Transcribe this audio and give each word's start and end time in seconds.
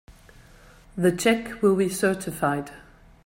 The 0.97 1.11
check 1.11 1.61
will 1.61 1.75
be 1.75 1.87
certified. 1.87 2.71